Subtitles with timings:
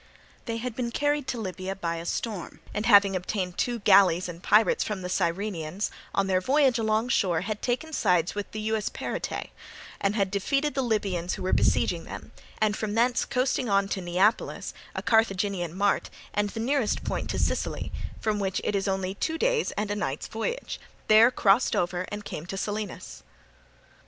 [0.45, 4.41] They had been carried to Libya by a storm, and having obtained two galleys and
[4.41, 9.51] pilots from the Cyrenians, on their voyage alongshore had taken sides with the Euesperitae
[9.99, 14.01] and had defeated the Libyans who were besieging them, and from thence coasting on to
[14.01, 19.13] Neapolis, a Carthaginian mart, and the nearest point to Sicily, from which it is only
[19.13, 20.79] two days' and a night's voyage,
[21.09, 23.21] there crossed over and came to Selinus.